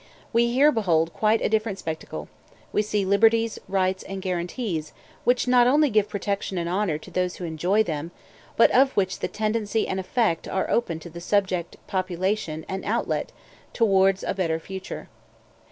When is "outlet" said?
12.83-13.31